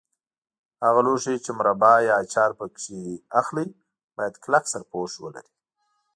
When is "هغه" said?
0.85-1.01